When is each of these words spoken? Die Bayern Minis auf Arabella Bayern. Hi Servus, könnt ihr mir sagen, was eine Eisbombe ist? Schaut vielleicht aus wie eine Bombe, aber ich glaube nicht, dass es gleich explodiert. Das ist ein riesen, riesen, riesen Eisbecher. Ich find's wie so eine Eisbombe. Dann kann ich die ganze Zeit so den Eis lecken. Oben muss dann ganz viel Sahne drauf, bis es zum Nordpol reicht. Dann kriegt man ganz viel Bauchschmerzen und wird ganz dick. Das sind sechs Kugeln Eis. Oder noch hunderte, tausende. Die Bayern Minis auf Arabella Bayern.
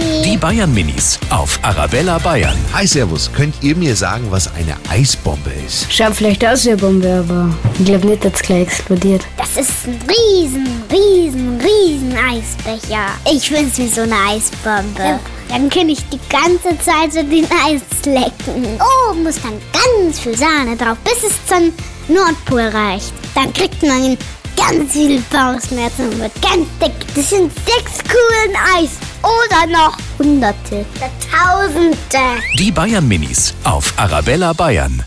Die 0.00 0.36
Bayern 0.38 0.72
Minis 0.72 1.18
auf 1.28 1.58
Arabella 1.62 2.18
Bayern. 2.18 2.56
Hi 2.72 2.86
Servus, 2.86 3.30
könnt 3.34 3.54
ihr 3.60 3.76
mir 3.76 3.94
sagen, 3.94 4.24
was 4.30 4.50
eine 4.54 4.76
Eisbombe 4.88 5.50
ist? 5.66 5.92
Schaut 5.92 6.14
vielleicht 6.14 6.44
aus 6.46 6.64
wie 6.64 6.70
eine 6.70 6.78
Bombe, 6.78 7.24
aber 7.28 7.54
ich 7.78 7.84
glaube 7.84 8.06
nicht, 8.06 8.24
dass 8.24 8.32
es 8.34 8.42
gleich 8.42 8.62
explodiert. 8.62 9.22
Das 9.36 9.50
ist 9.56 9.86
ein 9.86 9.98
riesen, 10.08 10.66
riesen, 10.90 11.60
riesen 11.60 12.16
Eisbecher. 12.16 13.08
Ich 13.30 13.48
find's 13.48 13.76
wie 13.78 13.88
so 13.88 14.00
eine 14.02 14.14
Eisbombe. 14.30 15.20
Dann 15.50 15.68
kann 15.68 15.88
ich 15.88 15.98
die 16.08 16.20
ganze 16.30 16.82
Zeit 16.82 17.12
so 17.12 17.22
den 17.22 17.44
Eis 17.66 17.82
lecken. 18.06 18.78
Oben 19.10 19.22
muss 19.22 19.40
dann 19.42 19.60
ganz 19.72 20.20
viel 20.20 20.36
Sahne 20.36 20.76
drauf, 20.76 20.96
bis 21.04 21.30
es 21.30 21.46
zum 21.46 21.72
Nordpol 22.14 22.68
reicht. 22.68 23.12
Dann 23.34 23.52
kriegt 23.52 23.82
man 23.82 24.16
ganz 24.56 24.92
viel 24.92 25.22
Bauchschmerzen 25.30 26.08
und 26.10 26.20
wird 26.20 26.40
ganz 26.40 26.66
dick. 26.80 26.92
Das 27.14 27.30
sind 27.30 27.52
sechs 27.66 27.98
Kugeln 28.04 28.56
Eis. 28.76 28.90
Oder 29.22 29.66
noch 29.66 29.96
hunderte, 30.18 30.84
tausende. 31.30 31.96
Die 32.58 32.72
Bayern 32.72 33.06
Minis 33.06 33.54
auf 33.64 33.92
Arabella 33.96 34.52
Bayern. 34.52 35.04